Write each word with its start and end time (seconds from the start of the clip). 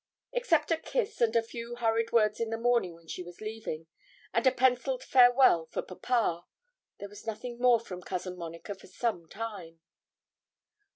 Except 0.33 0.71
a 0.71 0.77
kiss 0.77 1.21
and 1.21 1.35
a 1.35 1.43
few 1.43 1.75
hurried 1.75 2.11
words 2.11 2.39
in 2.39 2.49
the 2.49 2.57
morning 2.57 2.95
when 2.95 3.05
she 3.07 3.21
was 3.21 3.39
leaving, 3.39 3.85
and 4.33 4.47
a 4.47 4.51
pencilled 4.51 5.03
farewell 5.03 5.67
for 5.67 5.83
papa, 5.83 6.45
there 6.99 7.07
was 7.07 7.27
nothing 7.27 7.59
more 7.59 7.79
from 7.79 8.01
Cousin 8.01 8.35
Monica 8.35 8.73
for 8.73 8.87
some 8.87 9.29
time. 9.29 9.79